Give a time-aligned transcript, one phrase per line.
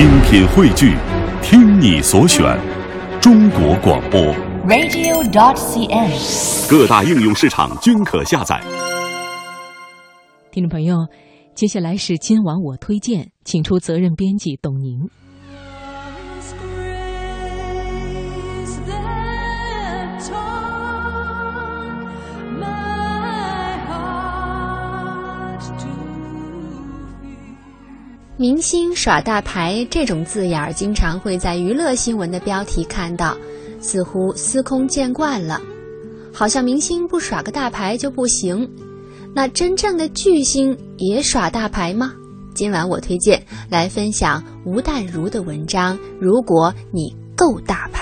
[0.00, 0.96] 精品汇聚，
[1.42, 2.58] 听你所选，
[3.20, 4.18] 中国广播。
[4.66, 6.70] radio.dot.cn，。
[6.70, 8.58] 各大应用市场均可下载。
[10.50, 11.06] 听众朋友，
[11.54, 15.06] 接下来是今晚我推荐，请出责任编辑董宁。
[28.40, 33.36] 明星耍大牌这种字眼儿，经常会在娱乐新闻的标题看到，
[33.82, 35.60] 似乎司空见惯了，
[36.32, 38.66] 好像明星不耍个大牌就不行。
[39.34, 42.14] 那真正的巨星也耍大牌吗？
[42.54, 47.98] 今晚我推荐来分享吴淡如的文章《如果你够大牌》。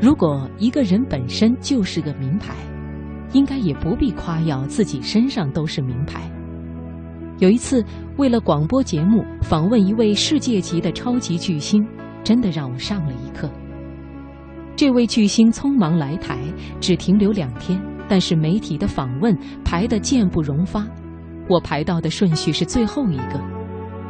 [0.00, 2.54] 如果一个人本身就是个名牌，
[3.32, 6.30] 应该也不必夸耀自己身上都是名牌。
[7.38, 7.84] 有一次，
[8.16, 11.84] 为了广播节目访问一位世界级的超级巨星，
[12.22, 13.50] 真的让我上了一课。
[14.76, 16.38] 这位巨星匆忙来台，
[16.80, 20.86] 只停留两天，但是媒体的访问排得箭不容发，
[21.48, 23.40] 我排到的顺序是最后一个。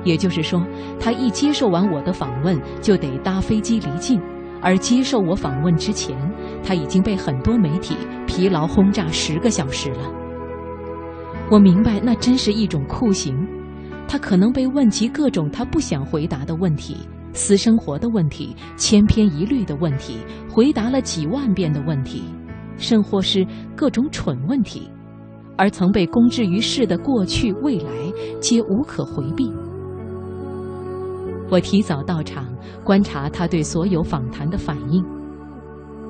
[0.04, 0.62] 也就是说，
[1.00, 4.20] 他一接受完我的访问，就得搭飞机离境。
[4.60, 6.16] 而接受我访问之前，
[6.62, 10.12] 他已经被很多媒体疲劳轰炸十个小时了。
[11.50, 13.34] 我明白，那真是一种酷刑。
[14.06, 16.96] 他可能被问及各种他不想回答的问题，
[17.32, 20.18] 私生活的问题、千篇一律的问题，
[20.50, 22.24] 回答了几万遍的问题，
[22.76, 24.90] 甚或是各种蠢问题，
[25.56, 27.90] 而曾被公之于世的过去、未来，
[28.40, 29.52] 皆无可回避。
[31.50, 32.46] 我提早到场，
[32.84, 35.04] 观察他对所有访谈的反应。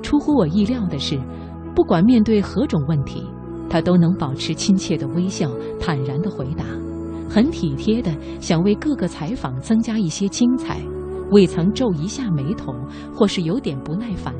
[0.01, 1.19] 出乎我意料的是，
[1.75, 3.23] 不管面对何种问题，
[3.69, 5.49] 他都能保持亲切的微笑，
[5.79, 6.65] 坦然的回答，
[7.29, 10.81] 很体贴的想为各个采访增加一些精彩，
[11.31, 12.73] 未曾皱一下眉头，
[13.13, 14.33] 或是有点不耐烦，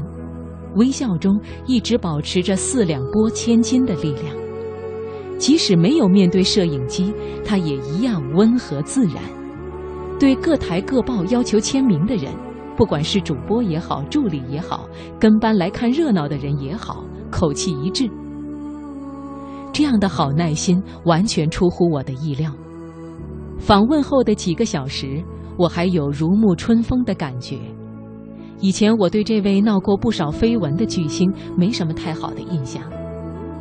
[0.75, 4.35] 微笑中一直保持着四两拨千斤的力量。
[5.37, 7.13] 即使没有面对摄影机，
[7.45, 9.15] 他也一样温和自然。
[10.19, 12.33] 对各台各报要求签名的人，
[12.75, 14.87] 不管是主播也好，助理也好，
[15.19, 18.09] 跟班来看热闹的人也好，口气一致。
[19.71, 22.51] 这样的好耐心完全出乎我的意料。
[23.57, 25.23] 访问后的几个小时，
[25.57, 27.57] 我还有如沐春风的感觉。
[28.59, 32.83] 以前我对这位闹过不少绯闻的巨星没什么太好的印象。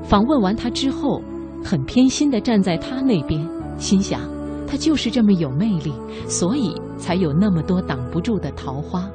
[0.03, 1.23] 访问完他之后，
[1.63, 4.38] 很偏心地站在他那边，心想。
[4.71, 5.93] 他就是这么有魅力，
[6.27, 9.09] 所以才有那么多挡不住的桃花。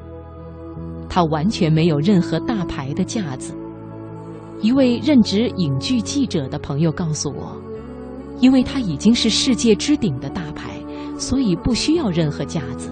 [1.07, 3.53] 他完全没有任何大牌的架子。
[4.61, 7.55] 一位任职影剧记者的朋友告诉我，
[8.39, 10.71] 因为他已经是世界之顶的大牌，
[11.17, 12.89] 所以不需要任何架子。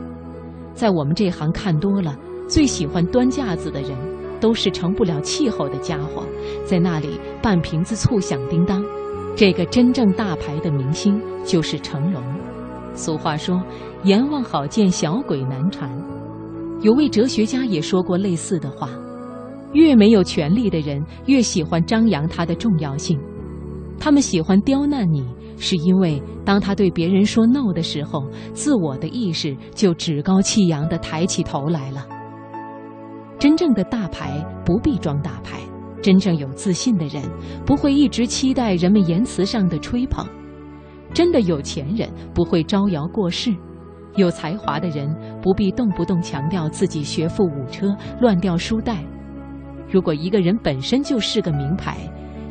[0.76, 2.16] 在我们这行看多了，
[2.48, 3.92] 最喜欢端架子的人，
[4.40, 6.24] 都是成不了气候的家伙，
[6.66, 8.84] 在那里半瓶子醋响叮当。
[9.36, 12.22] 这个真正大牌的明星就是成龙。
[12.94, 13.62] 俗话说
[14.03, 15.90] ：“阎王好见，小鬼难缠。”
[16.81, 18.90] 有位哲学家也说过类似的话：
[19.74, 23.19] 越没有权力的人，越喜欢张扬他的重要性。
[24.00, 25.24] 他们喜欢刁难你，
[25.57, 32.08] 是因为当他对别人说 “no” 的时候，自我的意识就趾高气扬地抬起头来了。
[33.38, 35.59] 真正的大牌不必装大牌。
[36.02, 37.22] 真正有自信的人，
[37.63, 40.25] 不会一直期待人们言辞上的吹捧；
[41.14, 43.52] 真的有钱人不会招摇过市；
[44.16, 49.04] 有才华的人不必动不动强调自己学富五车、乱掉书袋。
[49.90, 51.98] 如果一个人本身就是个名牌，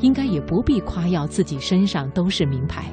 [0.00, 2.84] 应该也不必夸耀自己身上都是名牌。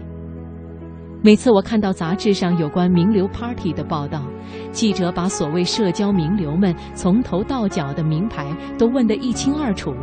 [1.22, 4.22] 每次我看到杂志上有关名流 party 的报道，
[4.72, 8.46] 记者把所谓社交名流们从头到脚的名牌
[8.78, 9.94] 都问得一清二楚，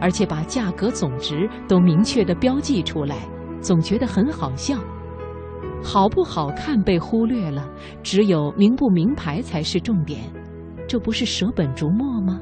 [0.00, 3.16] 而且把价格总值都明确地标记出来，
[3.60, 4.76] 总觉得很好笑。
[5.82, 7.68] 好不好看被忽略了，
[8.02, 10.22] 只有名不名牌才是重点，
[10.88, 12.40] 这不是舍本逐末吗？